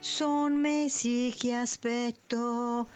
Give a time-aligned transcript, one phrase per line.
[0.00, 2.88] Son mesi che aspetto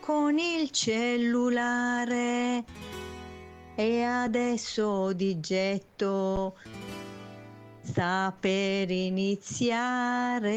[0.00, 2.64] con il cellulare
[3.74, 6.56] e adesso di getto
[7.90, 10.48] sta per iniziare.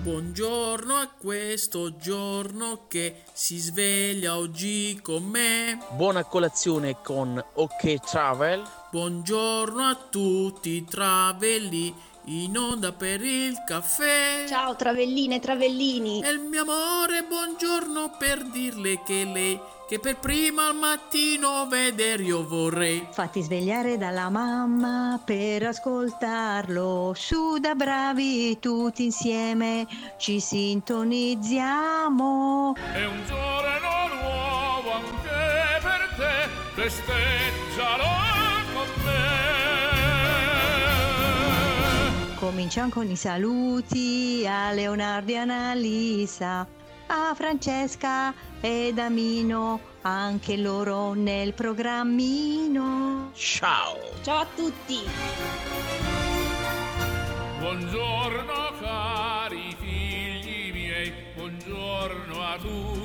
[0.00, 5.78] Buongiorno a questo giorno che si sveglia oggi con me.
[5.90, 8.62] Buona colazione con OK Travel.
[8.90, 14.46] Buongiorno a tutti i travelli in onda per il caffè.
[14.48, 16.22] Ciao travelline e travellini.
[16.22, 22.22] E il mio amore, buongiorno per dirle che lei che per prima al mattino vedere
[22.22, 23.06] io vorrei.
[23.10, 27.14] Fatti svegliare dalla mamma per ascoltarlo.
[27.16, 29.86] Su da bravi tutti insieme
[30.18, 32.74] ci sintonizziamo.
[32.74, 38.04] È un giorno nuovo anche per te, festeggialo
[38.74, 39.46] con me.
[42.34, 46.66] Cominciamo con i saluti a Leonardo e Annalisa,
[47.08, 53.30] a Francesca ed Amino, anche loro nel programmino.
[53.34, 53.96] Ciao!
[54.22, 55.00] Ciao a tutti.
[57.60, 62.97] Buongiorno cari figli miei, buongiorno a tutti voi.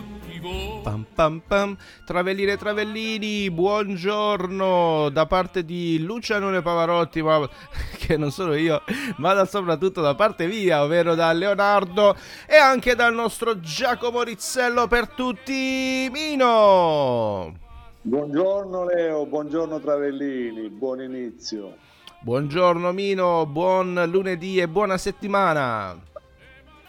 [0.43, 7.47] Pam pam pam, Travelline e Travellini, buongiorno da parte di Lucianone Pavarotti, ma
[7.97, 8.81] che non sono io,
[9.19, 14.87] ma da soprattutto da parte mia, ovvero da Leonardo e anche dal nostro Giacomo Rizzello
[14.87, 17.57] per tutti, Mino.
[18.01, 21.77] Buongiorno Leo, buongiorno Travellini, buon inizio.
[22.19, 25.97] Buongiorno Mino, buon lunedì e buona settimana.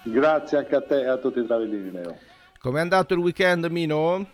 [0.02, 2.23] Grazie anche a te e a tutti i Travellini Leo.
[2.64, 4.26] Com'è andato il weekend Mino?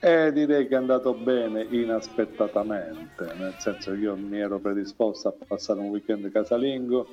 [0.00, 5.34] Eh, direi che è andato bene inaspettatamente, nel senso che io mi ero predisposto a
[5.46, 7.08] passare un weekend casalingo,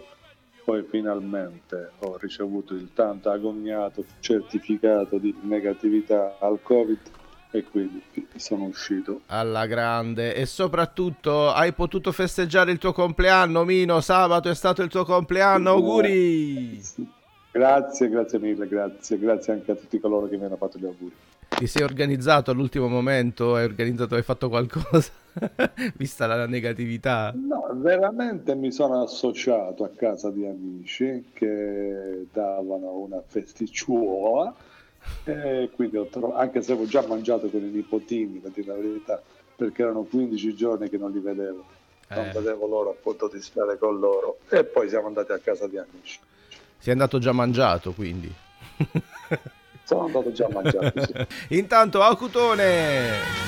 [0.65, 6.99] poi finalmente ho ricevuto il tanto agognato certificato di negatività al Covid
[7.51, 8.03] e quindi
[8.35, 9.21] sono uscito.
[9.27, 14.89] Alla grande e soprattutto hai potuto festeggiare il tuo compleanno Mino, sabato è stato il
[14.89, 17.17] tuo compleanno, auguri!
[17.51, 21.15] Grazie, grazie mille, grazie, grazie anche a tutti coloro che mi hanno fatto gli auguri.
[21.49, 23.55] Ti sei organizzato all'ultimo momento?
[23.55, 25.11] Hai organizzato, hai fatto qualcosa?
[25.97, 27.33] Vista la negatività?
[27.35, 34.53] No, veramente mi sono associato a casa di amici che davano una festicciuola
[35.23, 38.75] e quindi ho trovato, anche se avevo già mangiato con i nipotini, per dire la
[38.75, 39.21] verità,
[39.55, 41.65] perché erano 15 giorni che non li vedevo.
[42.09, 42.31] Non Eh.
[42.31, 46.19] vedevo loro appunto di stare con loro e poi siamo andati a casa di amici.
[46.79, 48.33] Sei andato già mangiato quindi.
[49.83, 50.93] Sono andato già a mangiare.
[51.47, 51.55] sì.
[51.57, 53.47] Intanto Acutone!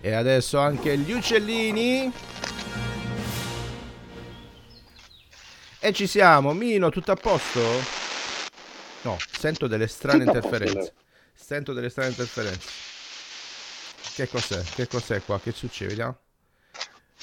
[0.00, 2.12] E adesso anche gli uccellini.
[5.80, 7.60] E ci siamo, Mino, tutto a posto?
[9.02, 10.94] No, sento delle strane Tutto interferenze.
[11.32, 12.68] Sento delle strane interferenze.
[14.14, 14.62] Che cos'è?
[14.62, 15.40] Che cos'è qua?
[15.40, 15.88] Che succede?
[15.88, 16.16] Vediamo.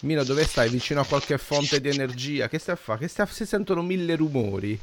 [0.02, 0.70] Mino, dove stai?
[0.70, 2.48] Vicino a qualche fonte di energia?
[2.48, 3.00] Che stai a fare?
[3.00, 3.30] Che stai a...
[3.30, 4.80] Si sentono mille rumori.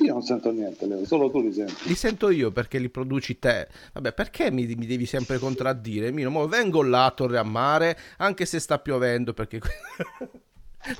[0.00, 1.88] Io non sento niente, Leo, solo tu li senti.
[1.88, 3.66] Li sento io perché li produci te.
[3.94, 6.12] Vabbè, perché mi, mi devi sempre contraddire?
[6.12, 9.60] Mino, mo vengo là a Torre a Mare, anche se sta piovendo, perché...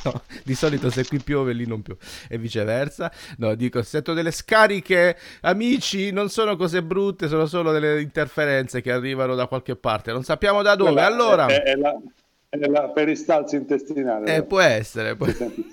[0.03, 3.11] No, di solito se qui piove lì non piove e viceversa.
[3.39, 8.91] No, dico, sento delle scariche, amici, non sono cose brutte, sono solo delle interferenze che
[8.91, 10.13] arrivano da qualche parte.
[10.13, 10.91] Non sappiamo da dove.
[10.91, 11.97] Quella Allora, È, è la,
[12.51, 14.27] la peristalsi intestinale.
[14.27, 14.45] eh, Leo.
[14.45, 15.17] può essere.
[15.17, 15.67] può- senti-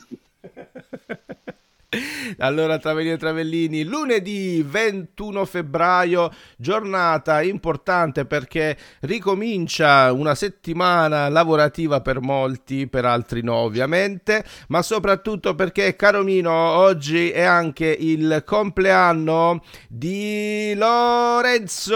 [2.39, 12.19] Allora, Travellini e Travellini, lunedì 21 febbraio, giornata importante perché ricomincia una settimana lavorativa per
[12.19, 19.63] molti, per altri no ovviamente, ma soprattutto perché, caro Mino, oggi è anche il compleanno
[19.87, 21.93] di Lorenzo!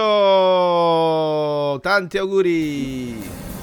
[1.82, 3.59] Tanti auguri!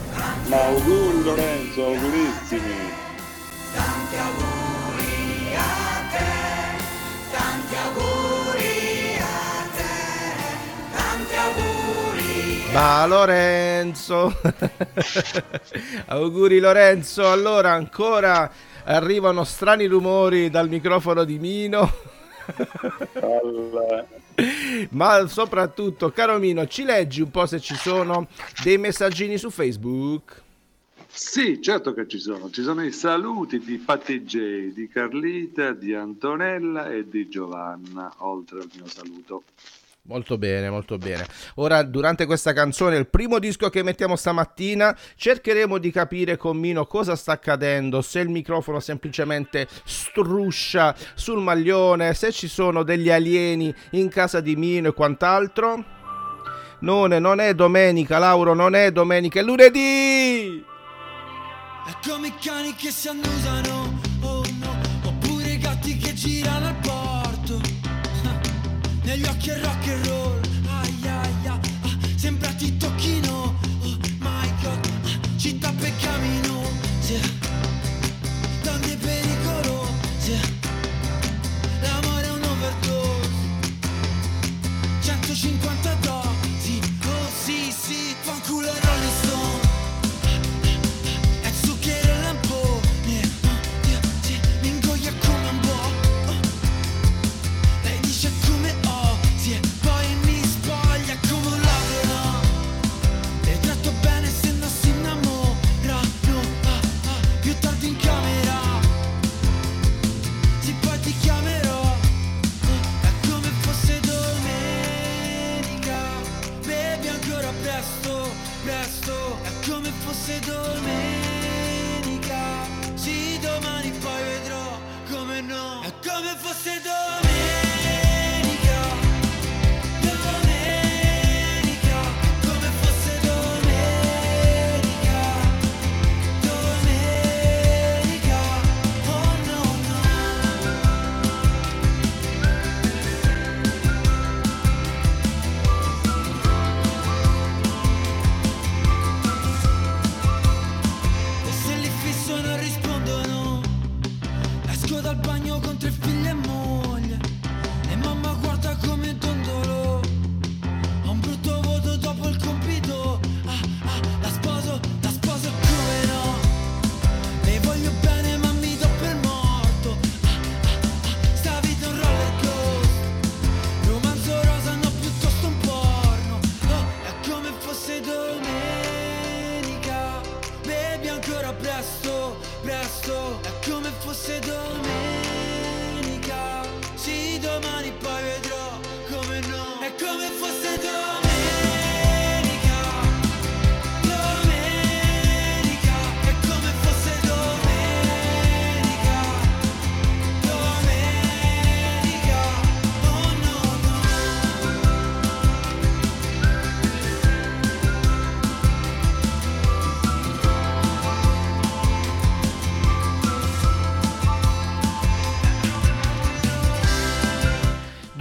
[0.49, 3.05] Ma auguri Lorenzo, augurissimi.
[12.73, 14.39] Ma Lorenzo,
[16.09, 17.31] auguri Lorenzo.
[17.31, 18.51] Allora ancora
[18.85, 21.91] arrivano strani rumori dal microfono di Mino.
[24.91, 28.29] Ma soprattutto, caro Mino, ci leggi un po' se ci sono
[28.63, 30.43] dei messaggini su Facebook?
[31.09, 32.51] Sì, certo che ci sono.
[32.51, 38.59] Ci sono i saluti di Patti J, di Carlita, di Antonella e di Giovanna, oltre
[38.59, 39.45] al mio saluto.
[40.09, 41.27] Molto bene, molto bene.
[41.57, 46.87] Ora, durante questa canzone, il primo disco che mettiamo stamattina, cercheremo di capire con Mino
[46.87, 53.75] cosa sta accadendo, se il microfono semplicemente struscia sul maglione, se ci sono degli alieni
[53.93, 55.85] in casa di Mino e quant'altro.
[56.79, 60.65] Non è, non è domenica, Lauro, non è domenica, è lunedì!
[61.85, 64.06] È come i cani che si annusano,
[69.17, 74.53] Negli occhi è rock and roll, ai ai ai, ah, sembra ti tocchino, oh my
[74.61, 76.46] god, ah, città peccamino,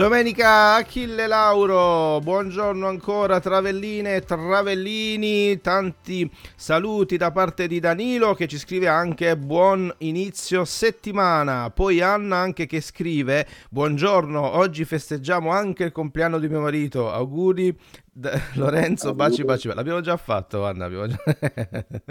[0.05, 8.45] Domenica Achille Lauro, buongiorno ancora Travelline e Travellini, tanti saluti da parte di Danilo che
[8.45, 15.85] ci scrive anche buon inizio settimana, poi Anna anche che scrive buongiorno, oggi festeggiamo anche
[15.85, 17.75] il compleanno di mio marito, auguri
[18.55, 21.17] Lorenzo, baci baci, l'abbiamo già fatto Anna, già...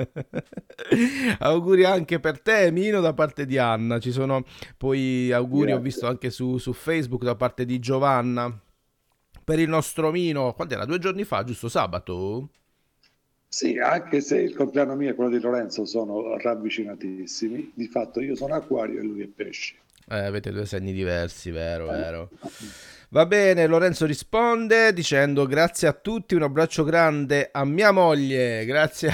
[1.41, 4.45] auguri anche per te Mino da parte di Anna, ci sono
[4.77, 5.83] poi auguri ho Grazie.
[5.83, 8.51] visto anche su, su Facebook da parte di Giovanna
[9.45, 10.87] per il nostro Mino, quando era?
[10.87, 12.49] Due giorni fa, giusto sabato?
[13.47, 18.35] Sì, anche se il compleanno mio e quello di Lorenzo sono ravvicinatissimi, di fatto io
[18.37, 19.75] sono acquario e lui è pesce.
[20.09, 22.31] Eh, avete due segni diversi, vero, vero.
[23.11, 29.13] Va bene, Lorenzo risponde dicendo grazie a tutti, un abbraccio grande a mia moglie, grazie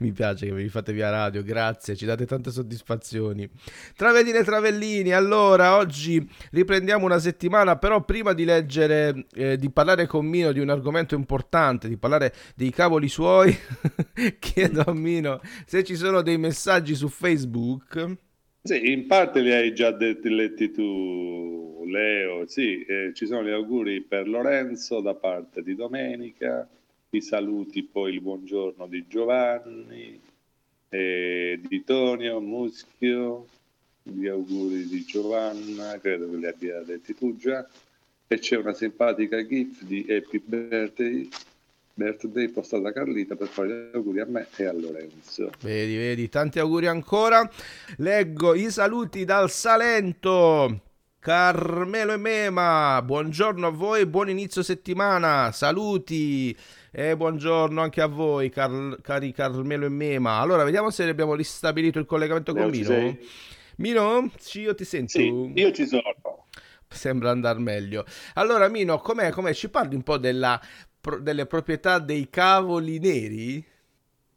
[0.00, 3.48] Mi piace che mi fate via radio, grazie, ci date tante soddisfazioni.
[3.96, 10.06] Travelline e Travellini, allora oggi riprendiamo una settimana, però prima di leggere, eh, di parlare
[10.06, 13.56] con Mino di un argomento importante, di parlare dei cavoli suoi,
[14.38, 18.16] chiedo a Mino se ci sono dei messaggi su Facebook.
[18.64, 22.46] Sì, in parte li hai già detti, letti tu, Leo.
[22.46, 26.68] Sì, eh, ci sono gli auguri per Lorenzo da parte di Domenica,
[27.14, 30.18] i saluti poi il buongiorno di Giovanni,
[30.88, 33.46] eh, di Tonio Muschio,
[34.02, 37.68] gli auguri di Giovanna, credo che li abbia detti tu già,
[38.26, 41.28] e c'è una simpatica gif di Happy Birthday,
[41.92, 45.50] birthday postata da Carlita per fare gli auguri a me e a Lorenzo.
[45.60, 47.48] Vedi, vedi, tanti auguri ancora.
[47.98, 50.80] Leggo i saluti dal Salento.
[51.18, 56.56] Carmelo e Mema, buongiorno a voi, buon inizio settimana, saluti
[56.94, 60.38] e buongiorno anche a voi car- cari Carmelo e Mema.
[60.40, 63.16] Allora, vediamo se abbiamo ristabilito il collegamento con Leo, Mino.
[63.76, 65.18] Mino, sì, io ti sento.
[65.18, 66.02] Sì, io ci sono.
[66.88, 68.04] Sembra andare meglio.
[68.34, 69.54] Allora, Mino, com'è, com'è?
[69.54, 70.60] Ci parli un po' della,
[71.00, 73.66] pro- delle proprietà dei cavoli neri?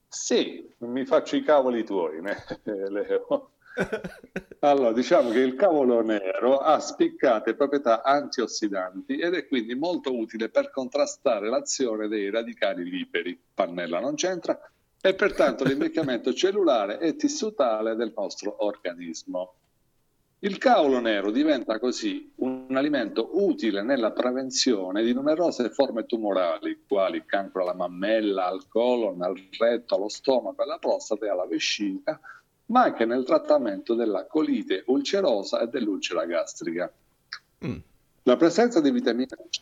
[0.08, 2.22] Sì, mi faccio i cavoli tuoi,
[2.64, 3.50] Leo.
[4.60, 10.50] Allora, diciamo che il cavolo nero ha spiccate proprietà antiossidanti ed è quindi molto utile
[10.50, 13.40] per contrastare l'azione dei radicali liberi.
[13.54, 14.60] Pannella non c'entra,
[15.02, 19.54] e pertanto l'invecchiamento cellulare e tissutale del nostro organismo.
[20.40, 27.24] Il cavolo nero diventa così un alimento utile nella prevenzione di numerose forme tumorali, quali
[27.26, 32.20] cancro alla mammella, al colon, al retto, allo stomaco, alla prostata e alla vescica,
[32.68, 36.92] ma anche nel trattamento della colite ulcerosa e dell'ulcera gastrica.
[37.66, 37.78] Mm.
[38.24, 39.60] La presenza di vitamina C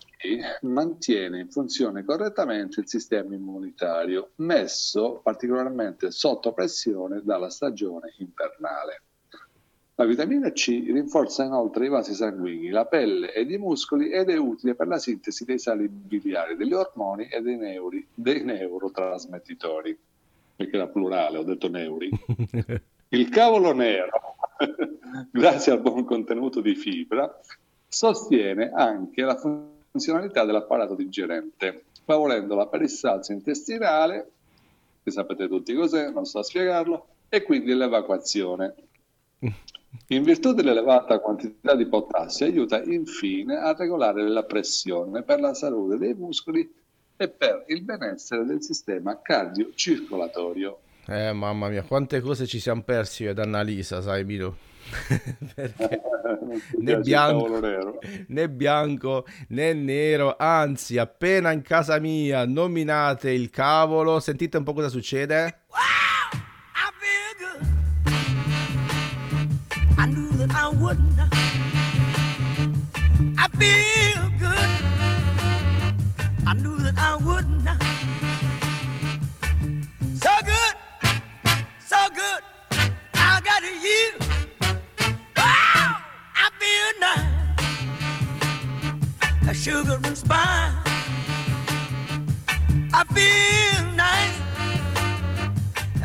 [0.61, 9.01] mantiene in funzione correttamente il sistema immunitario, messo particolarmente sotto pressione dalla stagione invernale.
[9.95, 14.37] La vitamina C rinforza inoltre i vasi sanguigni, la pelle ed i muscoli ed è
[14.37, 19.99] utile per la sintesi dei sali biliari, degli ormoni e dei, neuri, dei neurotrasmettitori.
[20.55, 22.09] Perché era plurale, ho detto neuri.
[23.13, 24.37] Il cavolo nero,
[25.29, 27.31] grazie al buon contenuto di fibra,
[27.87, 34.31] sostiene anche la funzionalità dell'apparato digerente, favorendo la peristalsi intestinale,
[35.03, 38.73] che sapete tutti cos'è, non so spiegarlo, e quindi l'evacuazione.
[40.07, 45.99] In virtù dell'elevata quantità di potassio aiuta infine a regolare la pressione per la salute
[45.99, 46.67] dei muscoli
[47.15, 50.79] e per il benessere del sistema cardiocircolatorio.
[51.05, 54.57] Eh, mamma mia, quante cose ci siamo persi io ed Annalisa, sai, Milo?
[55.53, 56.01] Perché
[56.79, 57.59] né bianco,
[58.27, 64.73] né bianco né nero, anzi, appena in casa mia nominate il cavolo, sentite un po'
[64.73, 65.59] cosa succede?
[73.35, 74.57] I feel good.
[76.45, 77.82] I
[82.13, 82.41] good.
[83.13, 84.11] I got you.
[84.61, 84.77] Oh,
[85.37, 85.97] wow,
[86.35, 87.29] I feel nice.
[89.49, 90.73] A sugar and spice.
[92.93, 94.43] I feel nice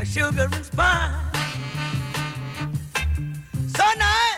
[0.00, 1.12] a sugar and spice.
[3.76, 4.37] So nice,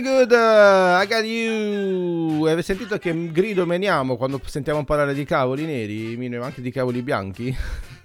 [0.00, 2.44] Feel good, uh, I got you.
[2.46, 7.02] Avete sentito che grido meniamo quando sentiamo parlare di cavoli neri, Mino, anche di cavoli
[7.02, 7.54] bianchi?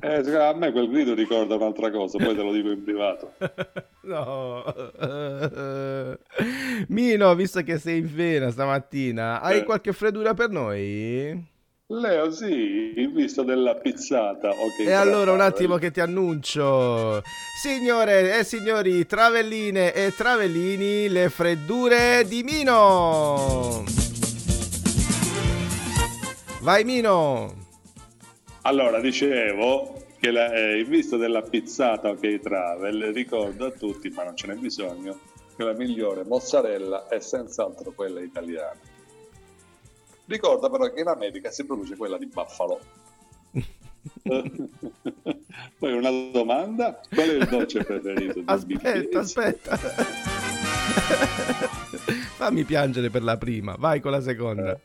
[0.00, 3.34] Eh, a me quel grido ricorda un'altra cosa, poi te lo dico in privato.
[4.04, 4.64] No.
[6.88, 9.64] Mino, visto che sei in vena stamattina, hai Eh.
[9.64, 11.50] qualche freddura per noi?
[11.94, 14.48] Leo, sì, in vista della pizzata.
[14.48, 17.22] ok, E allora un attimo che ti annuncio.
[17.60, 23.84] Signore e signori, travelline e travellini, le freddure di Mino.
[26.62, 27.54] Vai Mino.
[28.62, 34.22] Allora, dicevo che la- eh, in vista della pizzata ok travel, ricordo a tutti, ma
[34.24, 35.18] non ce n'è bisogno,
[35.54, 38.78] che la migliore mozzarella è senz'altro quella italiana.
[40.26, 42.80] Ricorda però che in America si produce quella di Buffalo.
[45.78, 49.14] Poi una domanda, qual è il dolce preferito di Bill Aspetta, Gates?
[49.16, 49.76] aspetta.
[52.36, 53.76] Fammi piangere per la prima.
[53.78, 54.76] Vai con la seconda.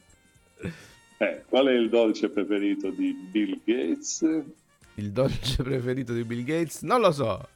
[1.20, 4.22] Eh, qual è il dolce preferito di Bill Gates?
[4.96, 6.82] Il dolce preferito di Bill Gates?
[6.82, 7.48] Non lo so.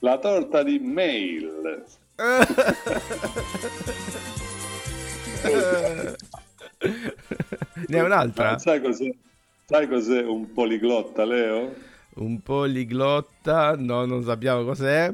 [0.00, 1.84] La torta di mail.
[7.88, 8.52] ne hai un'altra?
[8.52, 9.12] Ma sai cos'è,
[9.64, 11.74] sai cos'è un poliglotta, Leo?
[12.16, 15.12] Un poliglotta, no, non sappiamo cos'è.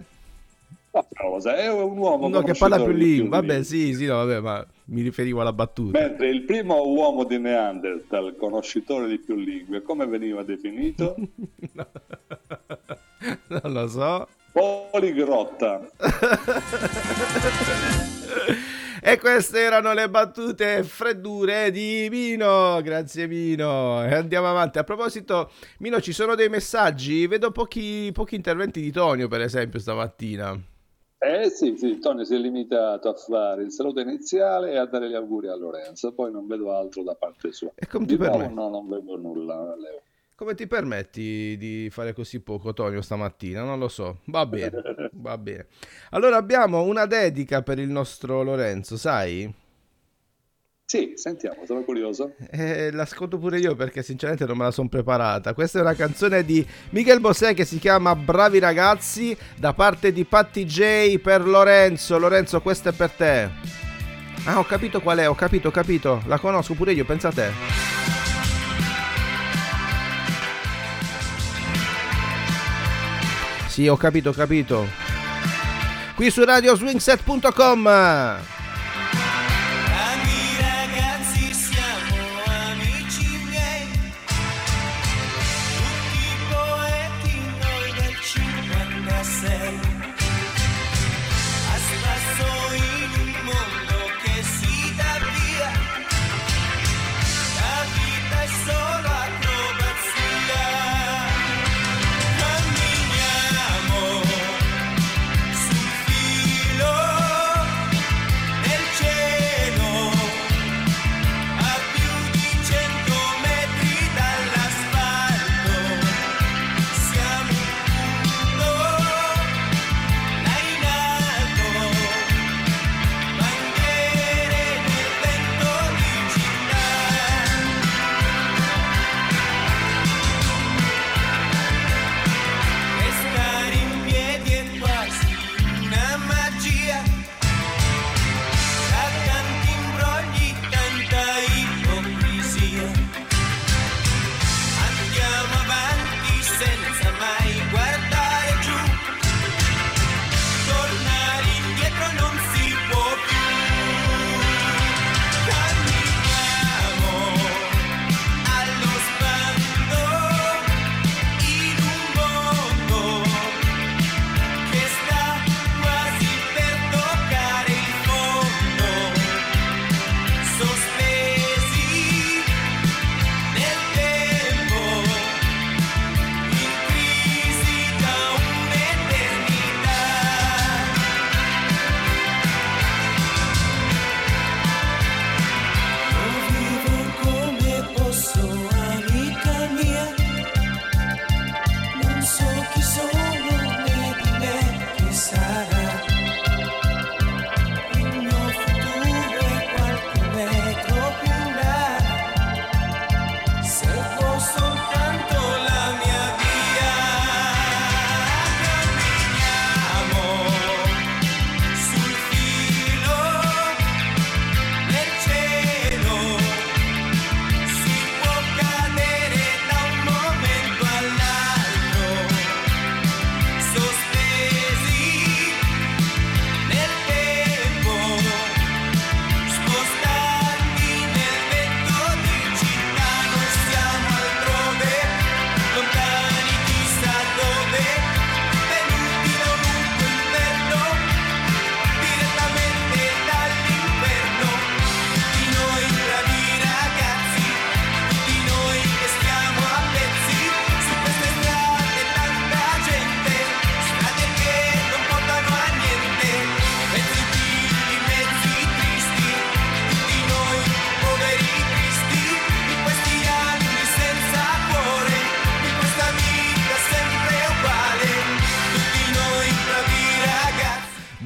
[0.92, 1.56] Ma cosa?
[1.56, 3.28] È un uomo Uno che parla più lingue.
[3.28, 5.98] Vabbè, sì, sì, no, vabbè, ma mi riferivo alla battuta.
[5.98, 11.16] Mentre il primo uomo di Neanderthal, conoscitore di più lingue, come veniva definito?
[13.48, 14.28] non lo so.
[14.52, 15.88] Poligrotta.
[19.04, 22.80] E queste erano le battute freddure di Mino.
[22.82, 24.04] Grazie Mino.
[24.04, 24.78] E andiamo avanti.
[24.78, 27.26] A proposito, Mino, ci sono dei messaggi.
[27.26, 30.56] Vedo pochi, pochi interventi di Tonio, per esempio, stamattina.
[31.18, 35.08] Eh sì, sì, Tonio si è limitato a fare il saluto iniziale e a dare
[35.08, 37.72] gli auguri a Lorenzo, poi non vedo altro da parte sua.
[37.74, 38.54] E come ti permetti?
[38.54, 40.02] no, non vedo nulla, Leo.
[40.42, 43.62] Come ti permetti di fare così poco, Tonio, stamattina?
[43.62, 44.22] Non lo so.
[44.24, 44.82] Va bene,
[45.12, 45.68] va bene.
[46.10, 49.48] Allora abbiamo una dedica per il nostro Lorenzo, sai?
[50.84, 52.34] Sì, sentiamo, sono curioso.
[52.50, 55.54] Eh, l'ascolto pure io perché sinceramente non me la sono preparata.
[55.54, 60.24] Questa è una canzone di Miguel Bosé che si chiama Bravi ragazzi da parte di
[60.24, 62.18] Patti J per Lorenzo.
[62.18, 63.48] Lorenzo, questa è per te.
[64.46, 66.20] Ah, ho capito qual è, ho capito, ho capito.
[66.26, 67.30] La conosco pure io, pensa
[73.72, 74.86] Sì, ho capito, ho capito.
[76.14, 78.51] Qui su radioswingset.com.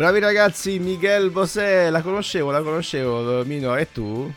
[0.07, 4.33] Bravi ragazzi, Miguel Bosè, la conoscevo, la conoscevo, Mino, e tu?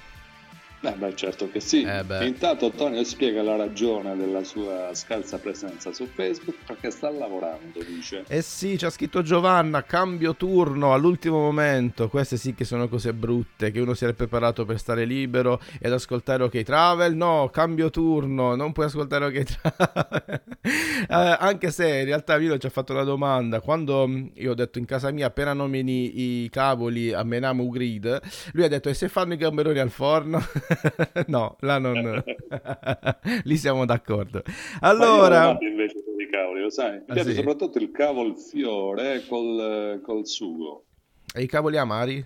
[0.82, 1.82] Eh beh, certo che sì.
[1.82, 2.26] Eh beh.
[2.26, 8.24] Intanto Tonio spiega la ragione della sua scarsa presenza su Facebook perché sta lavorando, dice.
[8.28, 12.08] Eh sì, c'ha scritto Giovanna, cambio turno all'ultimo momento.
[12.08, 15.92] Queste sì che sono cose brutte, che uno si era preparato per stare libero ed
[15.92, 17.14] ascoltare OK Travel.
[17.14, 20.42] No, cambio turno, non puoi ascoltare OK Travel.
[21.10, 23.62] Eh, anche se in realtà Milo ci ha fatto una domanda.
[23.62, 28.22] Quando mh, io ho detto in casa mia, appena nomini i cavoli a Menamo Grid,
[28.52, 30.40] lui ha detto e se fanno i gamberoni al forno?
[31.28, 32.24] no, là non...
[33.44, 34.44] Lì siamo d'accordo.
[34.82, 35.58] Allora...
[35.62, 37.00] invece per i cavoli, lo sai?
[37.00, 37.36] Mi Ah, piace sì?
[37.36, 40.86] soprattutto il cavolo fiore col, col sugo.
[41.34, 42.26] E i cavoli amari?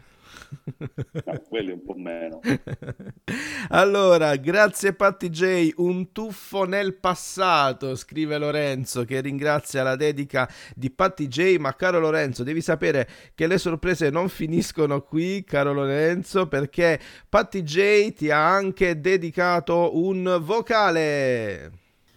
[1.25, 2.39] No, quelli un po' meno.
[3.69, 10.89] allora, grazie Patti J, un tuffo nel passato, scrive Lorenzo, che ringrazia la dedica di
[10.91, 16.47] Patti J, ma caro Lorenzo, devi sapere che le sorprese non finiscono qui, caro Lorenzo,
[16.47, 21.71] perché Patti J ti ha anche dedicato un vocale.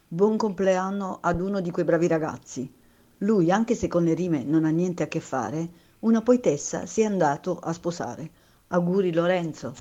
[0.08, 2.72] Buon compleanno ad uno di quei bravi ragazzi.
[3.18, 5.68] Lui, anche se con le rime non ha niente a che fare,
[6.00, 8.30] una poetessa si è andato a sposare.
[8.68, 9.74] Auguri Lorenzo.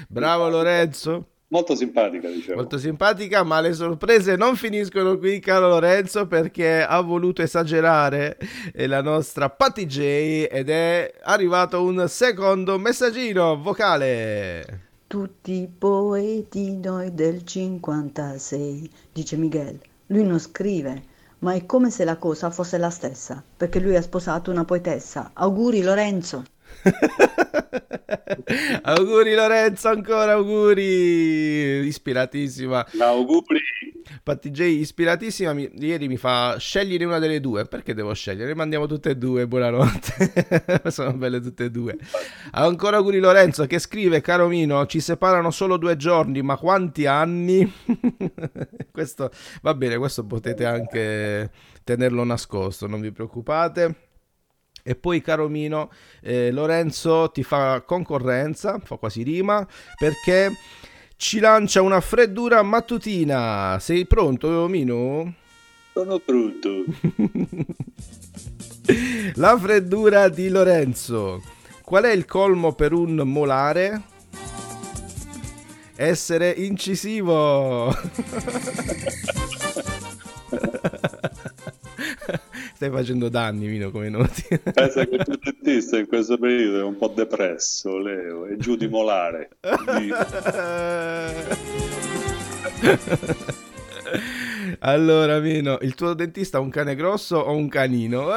[0.09, 1.27] Bravo Lorenzo.
[1.53, 2.61] Molto simpatica, dicevo.
[2.61, 8.39] Molto simpatica, ma le sorprese non finiscono qui, caro Lorenzo, perché ha voluto esagerare
[8.73, 14.89] eh, la nostra Patty J ed è arrivato un secondo messaggino vocale.
[15.09, 19.81] Tutti i poeti noi del 56, dice Miguel.
[20.07, 21.03] Lui non scrive,
[21.41, 25.31] ma è come se la cosa fosse la stessa, perché lui ha sposato una poetessa.
[25.35, 26.45] Auguri Lorenzo.
[28.83, 31.87] auguri Lorenzo, ancora auguri.
[31.87, 32.87] Ispiratissima.
[32.99, 33.61] Auguri.
[34.23, 37.65] Patti J, ispiratissima, mi- ieri mi fa scegliere una delle due.
[37.65, 38.49] Perché devo scegliere?
[38.49, 40.83] Le mandiamo tutte e due, buonanotte.
[40.91, 41.97] Sono belle tutte e due.
[42.53, 47.71] Ancora auguri Lorenzo che scrive, caro Mino, ci separano solo due giorni, ma quanti anni?
[48.91, 49.31] questo
[49.63, 51.51] va bene, questo potete anche
[51.85, 54.09] tenerlo nascosto, non vi preoccupate.
[54.83, 55.91] E poi, caro Mino,
[56.23, 60.51] eh, Lorenzo ti fa concorrenza, fa quasi rima, perché
[61.21, 63.77] ci lancia una freddura mattutina.
[63.79, 65.35] Sei pronto, Mino?
[65.93, 66.85] Sono pronto.
[69.35, 71.43] La freddura di Lorenzo.
[71.83, 74.01] Qual è il colmo per un molare?
[75.95, 77.95] Essere incisivo.
[82.75, 84.45] Stai facendo danni, Mino, come noti.
[84.49, 85.25] Pensa che il
[85.81, 89.49] dentista in questo periodo è un po' depresso, Leo, è giù di molare.
[89.61, 90.13] Di-
[94.81, 98.29] allora, Mino, il tuo dentista è un cane grosso o un canino?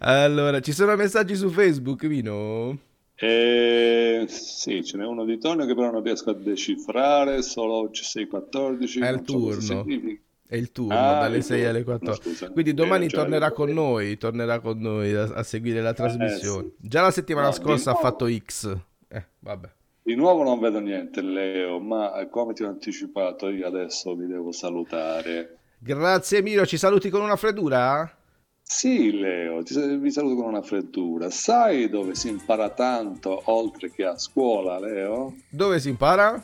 [0.00, 2.78] allora, ci sono messaggi su Facebook, Mino?
[3.16, 8.02] Eh, sì, ce n'è uno di Tonio che però non riesco a decifrare, solo oggi
[8.02, 9.02] 6.14.
[9.02, 9.60] È il so turno.
[9.60, 10.20] significa.
[10.54, 11.68] È il turno, Ah, dalle il 6 turno.
[11.70, 12.22] alle No, 14.
[12.22, 12.50] scusa.
[12.50, 16.66] Quindi domani Eh, tornerà con noi, tornerà con noi a, a seguire la trasmissione.
[16.68, 16.88] Eh, sì.
[16.88, 18.76] Già la settimana No, scorsa ha fatto X.
[19.08, 19.68] Eh, vabbè.
[20.04, 24.26] Di nuovo non vedo niente, Leo, ma eh, come ti ho anticipato, io adesso vi
[24.28, 25.56] devo salutare.
[25.78, 28.16] Grazie Miro, ci saluti con una freddura?
[28.62, 31.30] Sì, Leo, ti, vi saluto con una freddura.
[31.30, 35.34] Sai dove si impara tanto oltre che a scuola, Leo?
[35.48, 36.42] Dove si impara?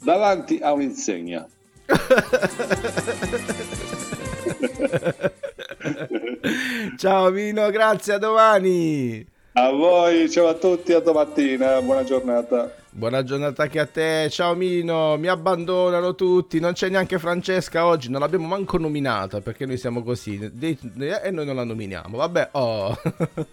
[0.00, 1.48] Davanti a un'insegna.
[6.98, 9.26] Ciao Mino, grazie, a domani.
[9.52, 12.74] A voi, ciao a tutti, a domattina, buona giornata.
[12.98, 18.10] Buona giornata anche a te, ciao Mino, mi abbandonano tutti, non c'è neanche Francesca oggi,
[18.10, 20.76] non l'abbiamo manco nominata perché noi siamo così dei-
[21.22, 23.00] e noi non la nominiamo, vabbè, oh.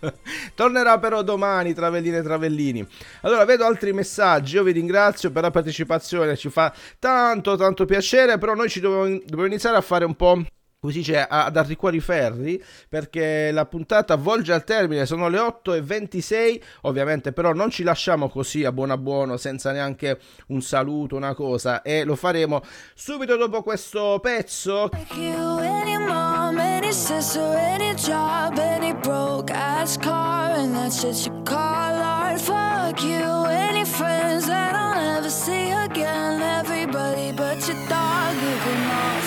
[0.55, 2.87] Tornerà però domani, Travelline e Travellini.
[3.21, 8.39] Allora, vedo altri messaggi, io vi ringrazio per la partecipazione, ci fa tanto tanto piacere,
[8.39, 10.43] però noi ci dobbiamo, dobbiamo iniziare a fare un po'...
[10.85, 15.39] Come si dice, ad arricquare i ferri perché la puntata volge al termine, sono le
[15.39, 20.19] 8.26, ovviamente però non ci lasciamo così a buono a buono senza neanche
[20.49, 22.61] un saluto, una cosa e lo faremo
[22.93, 24.89] subito dopo questo pezzo.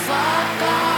[0.09, 0.98] Fuck off.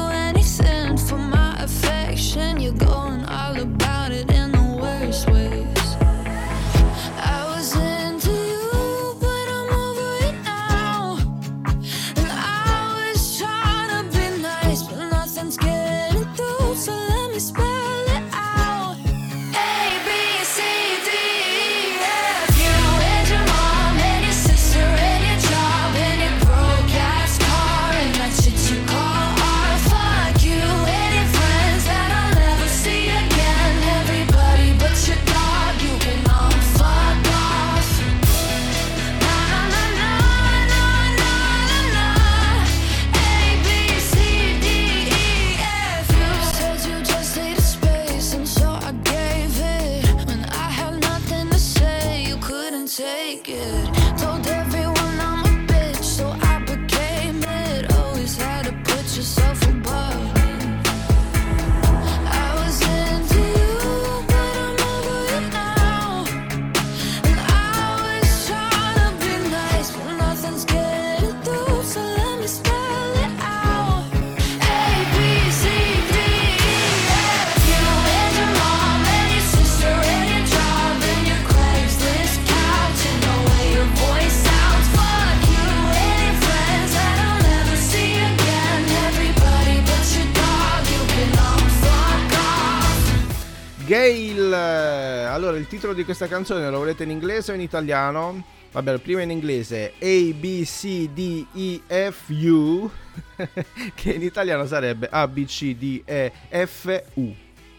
[95.91, 98.43] titolo di questa canzone lo volete in inglese o in italiano?
[98.71, 102.89] Vabbè, prima in inglese A, B, C, D, E, F, U,
[103.93, 107.35] che in italiano sarebbe A, B, C, D, E, F, U.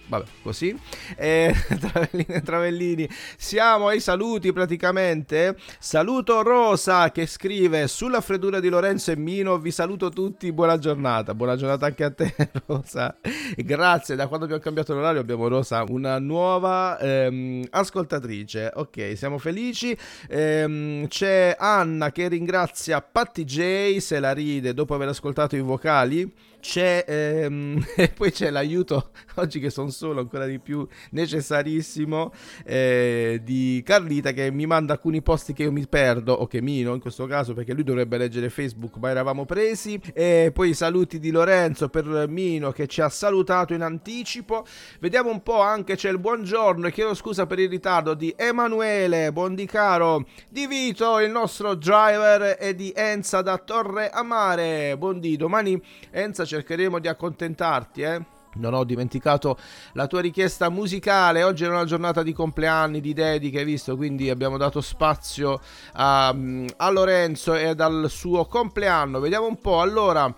[0.06, 0.78] Vabbè, così.
[1.16, 5.56] Eh, Travellini e Travellini, siamo ai saluti praticamente.
[5.78, 9.58] Saluto Rosa che scrive sulla freddura di Lorenzo e Mino.
[9.58, 11.34] Vi saluto tutti, buona giornata.
[11.34, 12.34] Buona giornata anche a te,
[12.66, 13.16] Rosa.
[13.56, 18.70] Grazie, da quando abbiamo cambiato l'orario abbiamo Rosa, una nuova ehm, ascoltatrice.
[18.74, 19.96] Ok, siamo felici.
[20.28, 26.50] Ehm, c'è Anna che ringrazia Patti J, se la ride dopo aver ascoltato i vocali.
[26.62, 32.32] C'è ehm, e poi c'è l'aiuto oggi che sono solo ancora di più necessarissimo
[32.64, 36.94] eh, di Carlita che mi manda alcuni posti che io mi perdo o che Mino
[36.94, 40.00] in questo caso perché lui dovrebbe leggere Facebook ma eravamo presi.
[40.14, 44.64] E poi i saluti di Lorenzo per Mino che ci ha salutato in anticipo.
[45.00, 49.32] Vediamo un po' anche c'è il buongiorno e chiedo scusa per il ritardo di Emanuele.
[49.32, 54.96] Bondicaro di Vito il nostro driver e di Enza da Torre Amare.
[54.96, 58.22] Buondì domani Enza cercheremo di accontentarti, eh.
[58.54, 59.56] Non ho dimenticato
[59.94, 61.42] la tua richiesta musicale.
[61.42, 63.96] Oggi è una giornata di compleanni, di dediche, hai visto?
[63.96, 65.58] Quindi abbiamo dato spazio
[65.94, 69.20] a, a Lorenzo e dal suo compleanno.
[69.20, 69.80] Vediamo un po'.
[69.80, 70.30] Allora,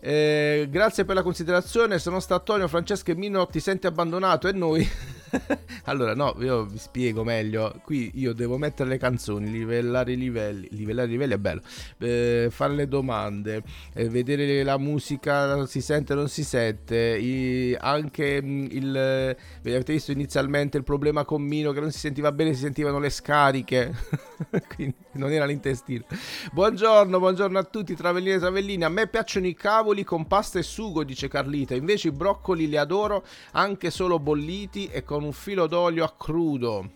[0.00, 1.98] eh, grazie per la considerazione.
[1.98, 4.88] Se non sta Antonio, Francesco e Mino, ti senti abbandonato e noi.
[5.84, 7.80] allora, no, io vi spiego meglio.
[7.84, 10.68] Qui io devo mettere le canzoni, livellare i livelli.
[10.70, 11.60] Livellare i livelli è bello.
[11.98, 16.96] Eh, fare le domande, eh, vedere la musica si sente o non si sente.
[17.18, 18.96] I, anche mh, il.
[18.96, 19.36] eh,
[19.68, 23.10] Avete visto inizialmente il problema con Mino che non si sentiva bene, si sentivano le
[23.10, 23.94] scariche.
[24.74, 26.04] Quindi non era l'intestino.
[26.52, 28.84] Buongiorno, buongiorno a tutti, travellini e travellini.
[28.84, 31.74] A me piacciono i cavoli con pasta e sugo, dice Carlita.
[31.74, 36.90] Invece i broccoli li adoro anche solo bolliti e con un filo d'olio a crudo.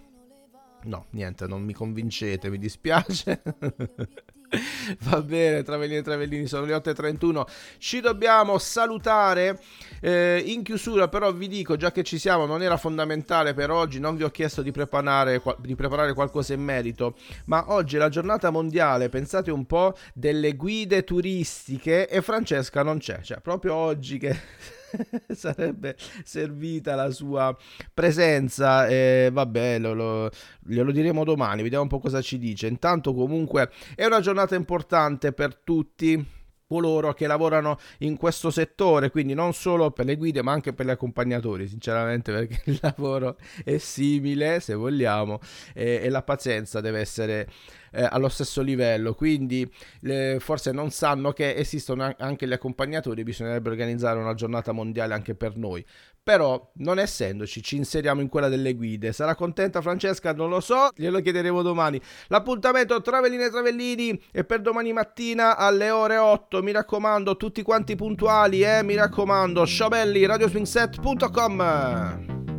[0.85, 3.43] No, niente, non mi convincete, mi dispiace.
[5.09, 7.45] Va bene, Travellini e Travellini, sono le 8.31.
[7.79, 9.61] Ci dobbiamo salutare.
[10.01, 13.99] Eh, in chiusura, però, vi dico, già che ci siamo, non era fondamentale per oggi.
[14.01, 17.17] Non vi ho chiesto di preparare, di preparare qualcosa in merito.
[17.47, 22.09] Ma oggi è la giornata mondiale, pensate un po', delle guide turistiche.
[22.09, 23.21] E Francesca non c'è.
[23.23, 24.81] Cioè, proprio oggi che.
[25.35, 27.57] sarebbe servita la sua
[27.93, 30.31] presenza e vabbè lo, lo-
[30.65, 32.67] glielo diremo domani vediamo un po' cosa ci dice.
[32.67, 36.41] Intanto comunque è una giornata importante per tutti
[36.73, 40.87] coloro che lavorano in questo settore, quindi non solo per le guide ma anche per
[40.87, 45.39] gli accompagnatori, sinceramente perché il lavoro è simile se vogliamo
[45.75, 47.47] e, e la pazienza deve essere
[47.93, 53.23] eh, allo stesso livello, quindi le- forse non sanno che esistono an- anche gli accompagnatori,
[53.23, 55.85] bisognerebbe organizzare una giornata mondiale anche per noi.
[56.25, 59.13] Però, non essendoci, ci inseriamo in quella delle guide.
[59.13, 60.33] Sarà contenta Francesca?
[60.33, 62.01] Non lo so, glielo chiederemo domani.
[62.29, 66.63] L'appuntamento Travellini e Travellini è per domani mattina alle ore 8.
[66.63, 68.85] Mi raccomando, tutti quanti puntuali, eh?
[68.85, 72.52] Mi raccomando, sciabelli, radioswingset.com.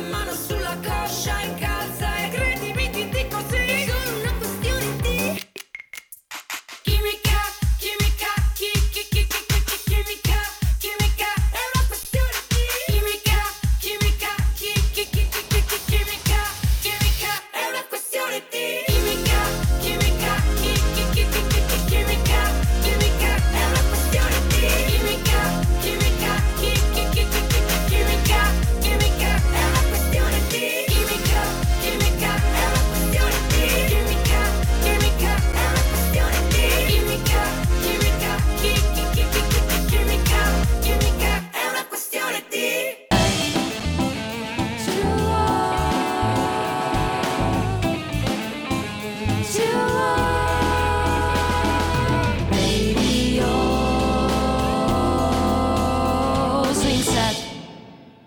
[0.00, 0.29] occhi